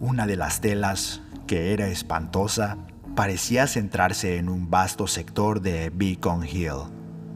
[0.00, 2.76] Una de las telas, que era espantosa,
[3.14, 6.90] parecía centrarse en un vasto sector de Beacon Hill,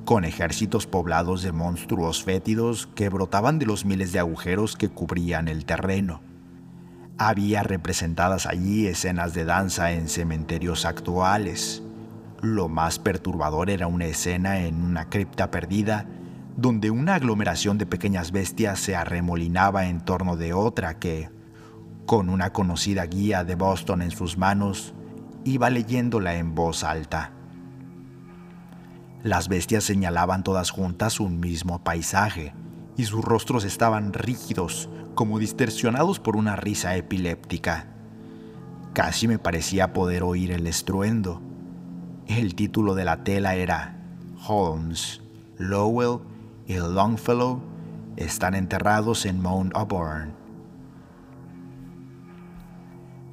[0.04, 5.48] con ejércitos poblados de monstruos fétidos que brotaban de los miles de agujeros que cubrían
[5.48, 6.22] el terreno.
[7.18, 11.82] Había representadas allí escenas de danza en cementerios actuales.
[12.42, 16.06] Lo más perturbador era una escena en una cripta perdida
[16.56, 21.28] donde una aglomeración de pequeñas bestias se arremolinaba en torno de otra que,
[22.06, 24.94] con una conocida guía de Boston en sus manos,
[25.44, 27.32] iba leyéndola en voz alta.
[29.22, 32.54] Las bestias señalaban todas juntas un mismo paisaje,
[32.96, 37.88] y sus rostros estaban rígidos, como distorsionados por una risa epiléptica.
[38.94, 41.42] Casi me parecía poder oír el estruendo.
[42.26, 43.98] El título de la tela era
[44.46, 45.20] Holmes,
[45.58, 46.20] Lowell
[46.66, 47.60] y Longfellow
[48.16, 50.34] están enterrados en Mount Auburn.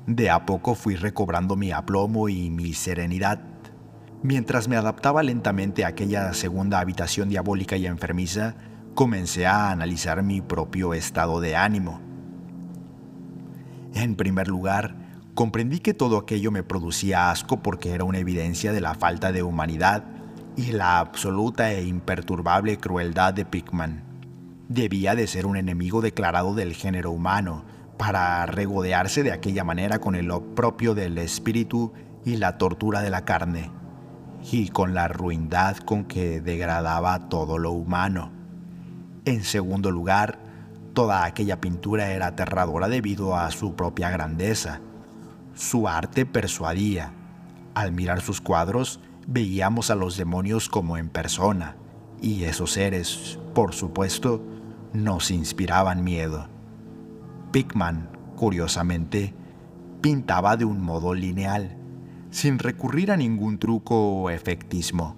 [0.05, 3.39] De a poco fui recobrando mi aplomo y mi serenidad,
[4.21, 8.55] mientras me adaptaba lentamente a aquella segunda habitación diabólica y enfermiza,
[8.95, 12.01] comencé a analizar mi propio estado de ánimo.
[13.93, 14.95] En primer lugar,
[15.33, 19.41] comprendí que todo aquello me producía asco porque era una evidencia de la falta de
[19.41, 20.03] humanidad
[20.55, 24.03] y la absoluta e imperturbable crueldad de Pickman.
[24.69, 27.65] Debía de ser un enemigo declarado del género humano,
[27.97, 31.93] para regodearse de aquella manera con el propio del espíritu
[32.25, 33.71] y la tortura de la carne,
[34.51, 38.31] y con la ruindad con que degradaba todo lo humano.
[39.25, 40.39] En segundo lugar,
[40.93, 44.81] toda aquella pintura era aterradora debido a su propia grandeza.
[45.55, 47.13] Su arte persuadía.
[47.73, 51.75] Al mirar sus cuadros, veíamos a los demonios como en persona,
[52.21, 54.43] y esos seres, por supuesto,
[54.93, 56.47] nos inspiraban miedo.
[57.51, 59.33] Pickman, curiosamente,
[60.01, 61.77] pintaba de un modo lineal,
[62.29, 65.17] sin recurrir a ningún truco o efectismo,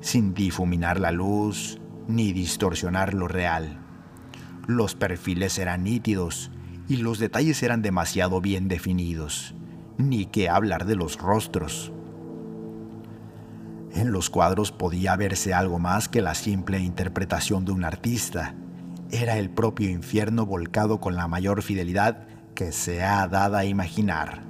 [0.00, 3.78] sin difuminar la luz ni distorsionar lo real.
[4.66, 6.50] Los perfiles eran nítidos
[6.88, 9.54] y los detalles eran demasiado bien definidos,
[9.98, 11.92] ni que hablar de los rostros.
[13.94, 18.54] En los cuadros podía verse algo más que la simple interpretación de un artista,
[19.12, 24.42] era el propio infierno volcado con la mayor fidelidad que se ha dado a imaginar.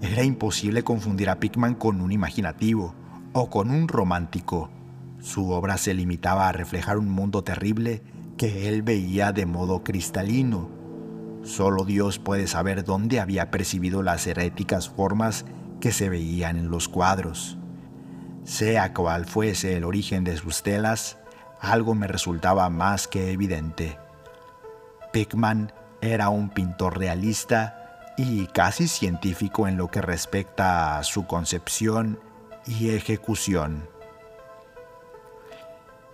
[0.00, 2.94] Era imposible confundir a Pickman con un imaginativo
[3.34, 4.70] o con un romántico.
[5.20, 8.02] Su obra se limitaba a reflejar un mundo terrible
[8.38, 10.70] que él veía de modo cristalino.
[11.42, 15.44] Solo Dios puede saber dónde había percibido las heréticas formas
[15.80, 17.55] que se veían en los cuadros.
[18.46, 21.18] Sea cual fuese el origen de sus telas,
[21.60, 23.98] algo me resultaba más que evidente.
[25.12, 32.20] Pickman era un pintor realista y casi científico en lo que respecta a su concepción
[32.66, 33.88] y ejecución.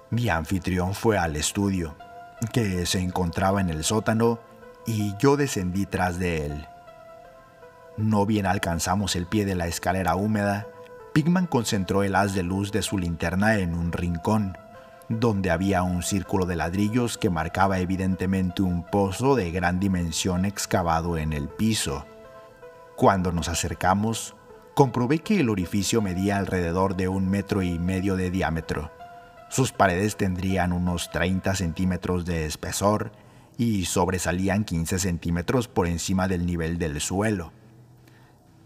[0.08, 1.96] Mi anfitrión fue al estudio,
[2.52, 4.40] que se encontraba en el sótano,
[4.86, 6.66] y yo descendí tras de él.
[7.98, 10.66] No bien alcanzamos el pie de la escalera húmeda,
[11.12, 14.56] Pigman concentró el haz de luz de su linterna en un rincón
[15.08, 21.18] donde había un círculo de ladrillos que marcaba evidentemente un pozo de gran dimensión excavado
[21.18, 22.06] en el piso.
[22.96, 24.34] Cuando nos acercamos,
[24.74, 28.90] comprobé que el orificio medía alrededor de un metro y medio de diámetro.
[29.50, 33.12] Sus paredes tendrían unos 30 centímetros de espesor
[33.58, 37.52] y sobresalían 15 centímetros por encima del nivel del suelo.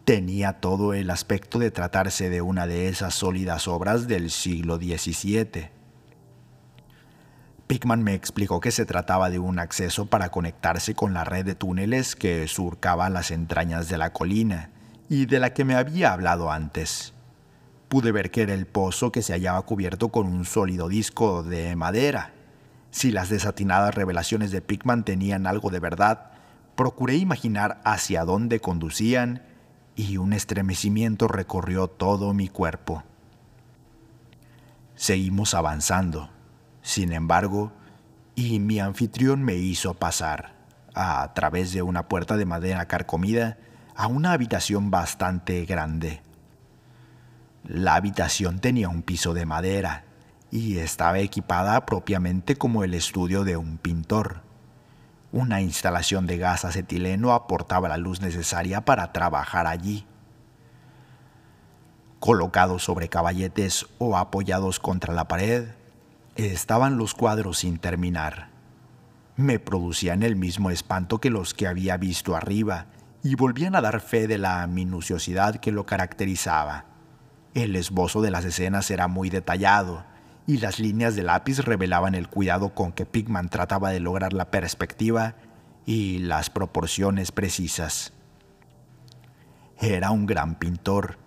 [0.06, 5.68] Tenía todo el aspecto de tratarse de una de esas sólidas obras del siglo XVII.
[7.66, 11.56] Pickman me explicó que se trataba de un acceso para conectarse con la red de
[11.56, 14.70] túneles que surcaba las entrañas de la colina
[15.08, 17.12] y de la que me había hablado antes.
[17.88, 21.74] Pude ver que era el pozo que se hallaba cubierto con un sólido disco de
[21.74, 22.32] madera.
[22.92, 26.30] Si las desatinadas revelaciones de Pickman tenían algo de verdad,
[26.76, 29.42] procuré imaginar hacia dónde conducían
[29.96, 33.02] y un estremecimiento recorrió todo mi cuerpo.
[34.94, 36.30] Seguimos avanzando
[36.86, 37.72] sin embargo,
[38.36, 40.54] y mi anfitrión me hizo pasar,
[40.94, 43.58] a través de una puerta de madera carcomida,
[43.96, 46.22] a una habitación bastante grande.
[47.64, 50.04] La habitación tenía un piso de madera
[50.52, 54.42] y estaba equipada propiamente como el estudio de un pintor.
[55.36, 60.06] Una instalación de gas acetileno aportaba la luz necesaria para trabajar allí.
[62.20, 65.68] Colocados sobre caballetes o apoyados contra la pared,
[66.36, 68.48] estaban los cuadros sin terminar.
[69.36, 72.86] Me producían el mismo espanto que los que había visto arriba
[73.22, 76.86] y volvían a dar fe de la minuciosidad que lo caracterizaba.
[77.52, 80.02] El esbozo de las escenas era muy detallado
[80.46, 84.50] y las líneas de lápiz revelaban el cuidado con que Pigman trataba de lograr la
[84.50, 85.34] perspectiva
[85.84, 88.12] y las proporciones precisas.
[89.80, 91.18] Era un gran pintor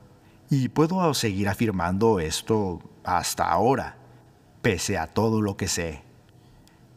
[0.49, 3.97] y puedo seguir afirmando esto hasta ahora,
[4.61, 6.03] pese a todo lo que sé.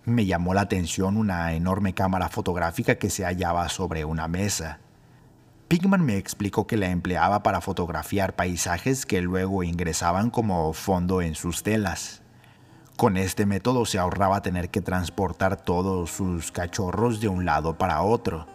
[0.04, 4.80] Me llamó la atención una enorme cámara fotográfica que se hallaba sobre una mesa.
[5.72, 11.34] Pigman me explicó que la empleaba para fotografiar paisajes que luego ingresaban como fondo en
[11.34, 12.20] sus telas.
[12.98, 18.02] Con este método se ahorraba tener que transportar todos sus cachorros de un lado para
[18.02, 18.46] otro,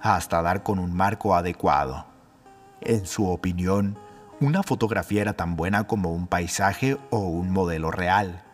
[0.00, 2.06] hasta dar con un marco adecuado.
[2.82, 3.98] En su opinión,
[4.38, 8.44] una fotografía era tan buena como un paisaje o un modelo real,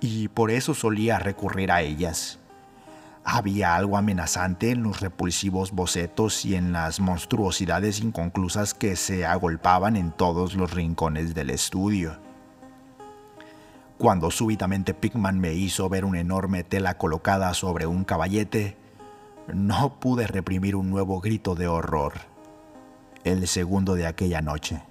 [0.00, 2.38] y por eso solía recurrir a ellas.
[3.24, 9.96] Había algo amenazante en los repulsivos bocetos y en las monstruosidades inconclusas que se agolpaban
[9.96, 12.18] en todos los rincones del estudio.
[13.96, 18.76] Cuando súbitamente Pigman me hizo ver una enorme tela colocada sobre un caballete,
[19.52, 22.12] no pude reprimir un nuevo grito de horror,
[23.24, 24.82] el segundo de aquella noche.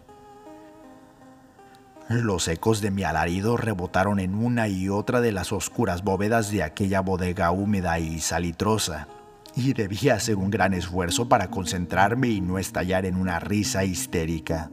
[2.10, 6.62] Los ecos de mi alarido rebotaron en una y otra de las oscuras bóvedas de
[6.62, 9.08] aquella bodega húmeda y salitrosa,
[9.56, 14.70] y debía hacer un gran esfuerzo para concentrarme y no estallar en una risa histérica.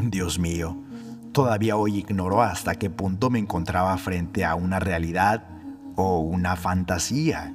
[0.00, 0.76] Dios mío,
[1.32, 5.48] todavía hoy ignoro hasta qué punto me encontraba frente a una realidad
[5.96, 7.54] o una fantasía.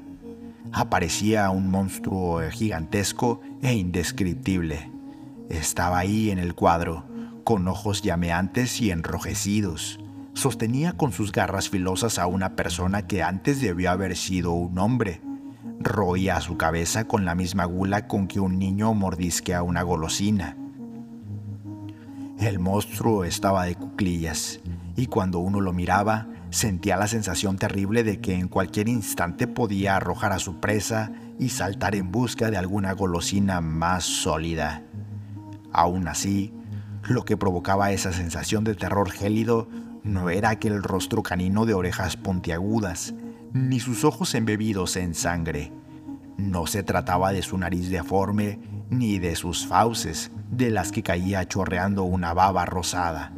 [0.74, 4.92] Aparecía un monstruo gigantesco e indescriptible.
[5.50, 7.15] Estaba ahí en el cuadro
[7.46, 10.00] con ojos llameantes y enrojecidos.
[10.34, 15.22] Sostenía con sus garras filosas a una persona que antes debió haber sido un hombre.
[15.80, 20.58] Roía su cabeza con la misma gula con que un niño mordisquea una golosina.
[22.40, 24.60] El monstruo estaba de cuclillas,
[24.96, 29.96] y cuando uno lo miraba, sentía la sensación terrible de que en cualquier instante podía
[29.96, 34.82] arrojar a su presa y saltar en busca de alguna golosina más sólida.
[35.72, 36.52] Aún así,
[37.08, 39.68] lo que provocaba esa sensación de terror gélido
[40.04, 43.14] no era aquel rostro canino de orejas puntiagudas,
[43.54, 45.72] ni sus ojos embebidos en sangre.
[46.38, 51.48] No se trataba de su nariz deforme, ni de sus fauces, de las que caía
[51.48, 53.32] chorreando una baba rosada.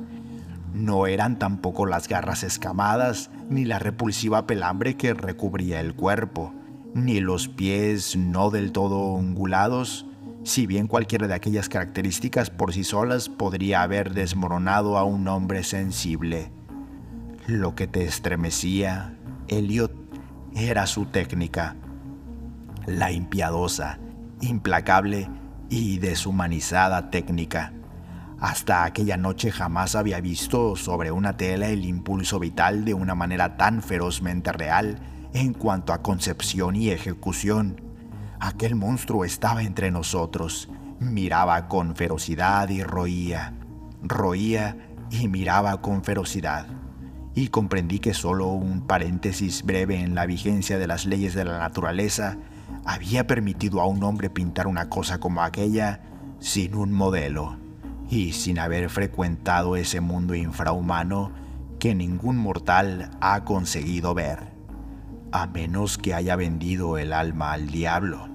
[0.73, 6.53] No eran tampoco las garras escamadas, ni la repulsiva pelambre que recubría el cuerpo,
[6.93, 10.06] ni los pies no del todo ungulados,
[10.47, 15.61] si bien cualquiera de aquellas características por sí solas podría haber desmoronado a un hombre
[15.65, 16.51] sensible.
[17.47, 19.13] Lo que te estremecía,
[19.49, 19.91] Elliot,
[20.55, 21.75] era su técnica,
[22.85, 23.99] la impiadosa,
[24.39, 25.29] implacable
[25.69, 27.73] y deshumanizada técnica.
[28.39, 33.57] Hasta aquella noche jamás había visto sobre una tela el impulso vital de una manera
[33.57, 34.97] tan ferozmente real
[35.33, 37.86] en cuanto a concepción y ejecución
[38.39, 40.69] Aquel monstruo estaba entre nosotros.
[40.99, 43.53] Miraba con ferocidad y roía.
[44.03, 44.77] Roía
[45.09, 46.67] y miraba con ferocidad.
[47.33, 51.59] Y comprendí que solo un paréntesis breve en la vigencia de las leyes de la
[51.59, 52.37] naturaleza
[52.85, 56.01] había permitido a un hombre pintar una cosa como aquella
[56.39, 57.57] sin un modelo
[58.09, 61.31] y sin haber frecuentado ese mundo infrahumano
[61.79, 64.56] que ningún mortal ha conseguido ver
[65.41, 68.27] a menos que haya vendido el alma al diablo.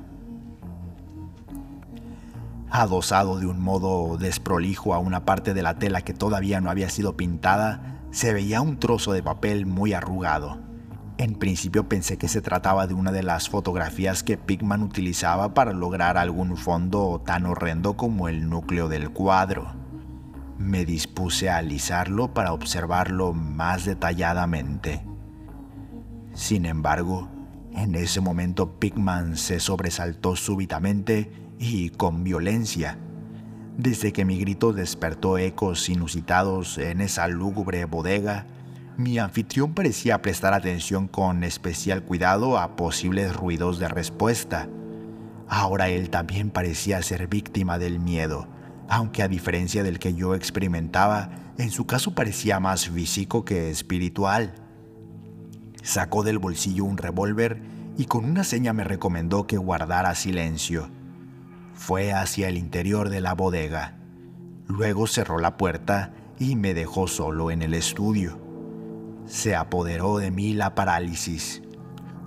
[2.70, 6.88] Adosado de un modo desprolijo a una parte de la tela que todavía no había
[6.88, 10.58] sido pintada, se veía un trozo de papel muy arrugado.
[11.18, 15.72] En principio pensé que se trataba de una de las fotografías que Pigman utilizaba para
[15.72, 19.74] lograr algún fondo tan horrendo como el núcleo del cuadro.
[20.56, 25.11] Me dispuse a alisarlo para observarlo más detalladamente.
[26.34, 27.28] Sin embargo,
[27.74, 32.98] en ese momento Pigman se sobresaltó súbitamente y con violencia.
[33.76, 38.46] Desde que mi grito despertó ecos inusitados en esa lúgubre bodega,
[38.98, 44.68] mi anfitrión parecía prestar atención con especial cuidado a posibles ruidos de respuesta.
[45.48, 48.48] Ahora él también parecía ser víctima del miedo,
[48.88, 54.54] aunque a diferencia del que yo experimentaba, en su caso parecía más físico que espiritual.
[55.82, 57.60] Sacó del bolsillo un revólver
[57.98, 60.88] y con una seña me recomendó que guardara silencio.
[61.74, 63.98] Fue hacia el interior de la bodega.
[64.68, 68.38] Luego cerró la puerta y me dejó solo en el estudio.
[69.26, 71.62] Se apoderó de mí la parálisis.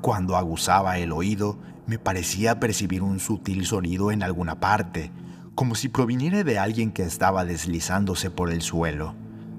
[0.02, 5.12] Cuando aguzaba el oído, me parecía percibir un sutil sonido en alguna parte,
[5.56, 9.16] como si proviniera de alguien que estaba deslizándose por el suelo.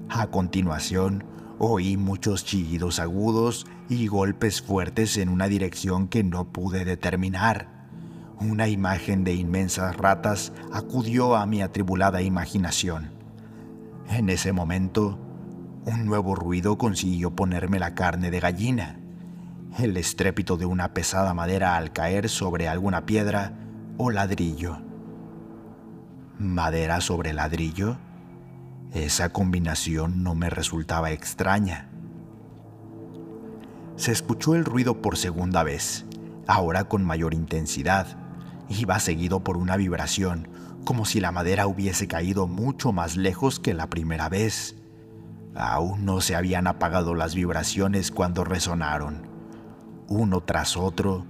[0.09, 1.23] A continuación,
[1.59, 7.69] oí muchos chillidos agudos y golpes fuertes en una dirección que no pude determinar.
[8.39, 13.11] Una imagen de inmensas ratas acudió a mi atribulada imaginación.
[14.09, 15.19] En ese momento,
[15.85, 18.99] un nuevo ruido consiguió ponerme la carne de gallina.
[19.79, 23.53] El estrépito de una pesada madera al caer sobre alguna piedra
[23.97, 24.77] o ladrillo.
[26.39, 27.97] ¿Madera sobre ladrillo?
[28.93, 31.89] Esa combinación no me resultaba extraña.
[33.97, 36.05] Se escuchó el ruido por segunda vez,
[36.47, 38.17] ahora con mayor intensidad.
[38.69, 40.47] Iba seguido por una vibración,
[40.85, 44.75] como si la madera hubiese caído mucho más lejos que la primera vez.
[45.53, 49.27] Aún no se habían apagado las vibraciones cuando resonaron.
[50.07, 51.25] Uno tras otro,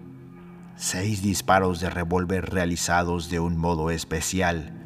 [0.75, 4.76] seis disparos de revólver realizados de un modo especial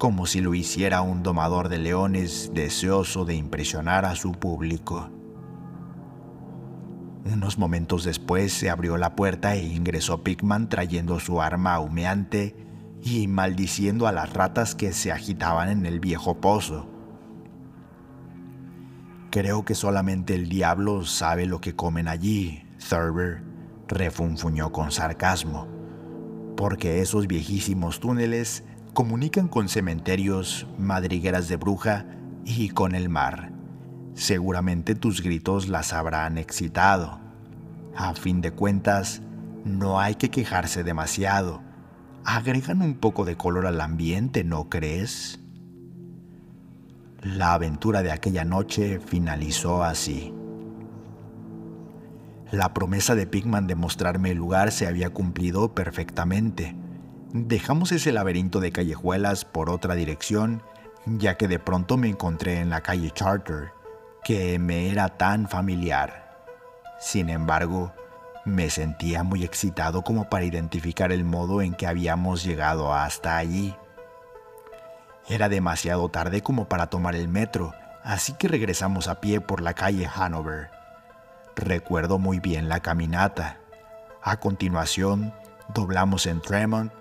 [0.00, 5.10] como si lo hiciera un domador de leones deseoso de impresionar a su público.
[7.30, 12.56] Unos momentos después se abrió la puerta e ingresó Pigman trayendo su arma humeante
[13.02, 16.88] y maldiciendo a las ratas que se agitaban en el viejo pozo.
[19.30, 23.42] Creo que solamente el diablo sabe lo que comen allí, Thurber,
[23.86, 25.68] refunfuñó con sarcasmo,
[26.56, 32.06] porque esos viejísimos túneles comunican con cementerios, madrigueras de bruja
[32.44, 33.52] y con el mar.
[34.14, 37.20] Seguramente tus gritos las habrán excitado.
[37.96, 39.22] A fin de cuentas,
[39.64, 41.62] no hay que quejarse demasiado.
[42.24, 45.40] Agregan un poco de color al ambiente, ¿no crees?
[47.22, 50.34] La aventura de aquella noche finalizó así.
[52.50, 56.74] La promesa de Pigman de mostrarme el lugar se había cumplido perfectamente.
[57.32, 60.64] Dejamos ese laberinto de callejuelas por otra dirección,
[61.06, 63.70] ya que de pronto me encontré en la calle Charter,
[64.24, 66.44] que me era tan familiar.
[66.98, 67.92] Sin embargo,
[68.44, 73.76] me sentía muy excitado como para identificar el modo en que habíamos llegado hasta allí.
[75.28, 77.72] Era demasiado tarde como para tomar el metro,
[78.02, 80.70] así que regresamos a pie por la calle Hanover.
[81.54, 83.60] Recuerdo muy bien la caminata.
[84.20, 85.32] A continuación,
[85.72, 86.92] doblamos en Tremont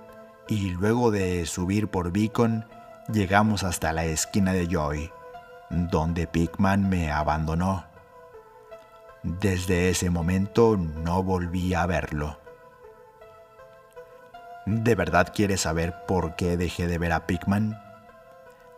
[0.50, 2.66] y luego de subir por Beacon
[3.08, 5.12] llegamos hasta la esquina de Joy,
[5.70, 7.86] donde Pigman me abandonó.
[9.22, 12.39] Desde ese momento no volví a verlo.
[14.66, 17.80] ¿De verdad quieres saber por qué dejé de ver a Pigman?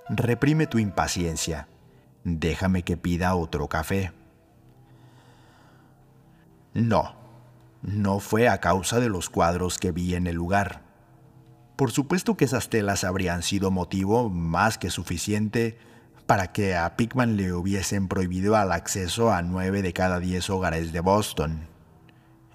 [0.10, 1.70] Reprime tu impaciencia.
[2.26, 4.12] Déjame que pida otro café.
[6.74, 7.16] No,
[7.82, 10.91] no fue a causa de los cuadros que vi en el lugar.
[11.82, 15.80] Por supuesto que esas telas habrían sido motivo más que suficiente
[16.28, 20.94] para que a Pickman le hubiesen prohibido el acceso a nueve de cada diez hogares
[20.94, 21.68] de Boston.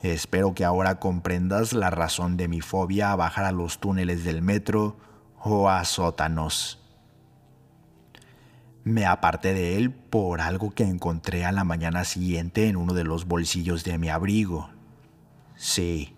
[0.01, 4.43] Espero que ahora comprendas la razón de mi fobia a bajar a los túneles del
[4.43, 4.97] metro
[5.43, 6.79] o a sótanos.
[8.85, 13.03] Me aparté de él por algo que encontré a la mañana siguiente en uno de
[13.03, 14.70] los bolsillos de mi abrigo.
[15.57, 16.16] Sí,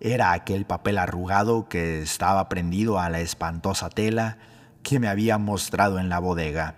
[0.00, 4.38] era aquel papel arrugado que estaba prendido a la espantosa tela
[4.82, 6.76] que me había mostrado en la bodega,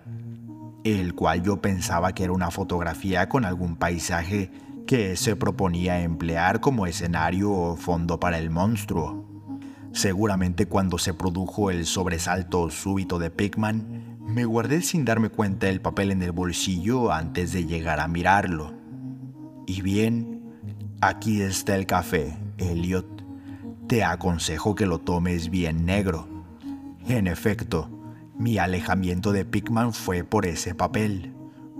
[0.83, 4.51] el cual yo pensaba que era una fotografía con algún paisaje
[4.85, 9.25] que se proponía emplear como escenario o fondo para el monstruo.
[9.93, 15.79] Seguramente cuando se produjo el sobresalto súbito de Pigman, me guardé sin darme cuenta el
[15.79, 18.73] papel en el bolsillo antes de llegar a mirarlo.
[19.65, 20.41] Y bien,
[20.99, 22.37] aquí está el café,
[22.71, 23.23] Elliot
[23.87, 26.27] te aconsejo que lo tomes bien negro.
[27.07, 27.89] En efecto,
[28.37, 31.33] mi alejamiento de Pickman fue por ese papel.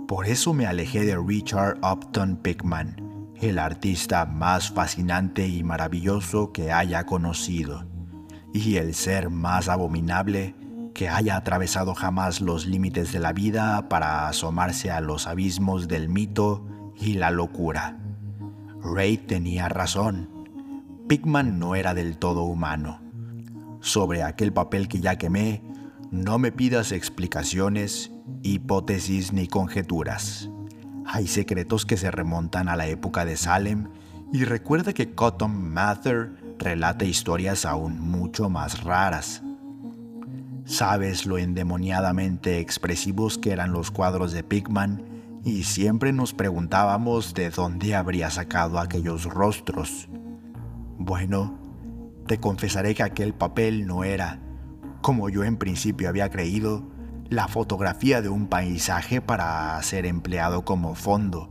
[0.06, 6.70] Por eso me alejé de Richard Upton Pickman, el artista más fascinante y maravilloso que
[6.72, 7.86] haya conocido,
[8.52, 10.54] y el ser más abominable
[10.94, 16.08] que haya atravesado jamás los límites de la vida para asomarse a los abismos del
[16.08, 16.64] mito
[16.96, 17.98] y la locura.
[18.80, 20.28] Ray tenía razón.
[21.06, 23.00] Pigman no era del todo humano.
[23.80, 25.62] Sobre aquel papel que ya quemé,
[26.10, 28.10] no me pidas explicaciones,
[28.42, 30.48] hipótesis ni conjeturas.
[31.04, 33.88] Hay secretos que se remontan a la época de Salem
[34.32, 39.42] Y recuerda que Cotton Mather relata historias aún mucho más raras.
[40.64, 45.04] Sabes lo endemoniadamente expresivos que eran los cuadros de Pigman
[45.44, 50.08] y siempre nos preguntábamos de dónde habría sacado aquellos rostros.
[50.98, 51.58] Bueno,
[52.26, 54.40] te confesaré que aquel papel no era,
[55.02, 56.88] como yo en principio había creído,
[57.28, 61.50] la fotografía de un paisaje para ser empleado como fondo.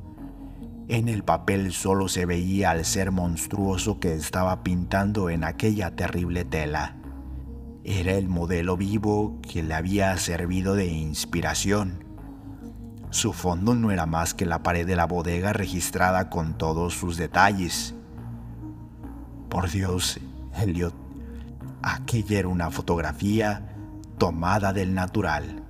[0.88, 6.46] En el papel solo se veía al ser monstruoso que estaba pintando en aquella terrible
[6.46, 6.98] tela.
[7.84, 12.06] Era el modelo vivo que le había servido de inspiración.
[13.12, 17.18] Su fondo no era más que la pared de la bodega registrada con todos sus
[17.18, 17.96] detalles.
[19.54, 20.20] Por Dios,
[20.58, 20.96] Elliot,
[21.84, 23.62] aquella era una fotografía
[24.18, 25.64] tomada del natural.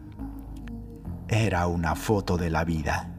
[1.27, 3.12] Era una foto de la vida.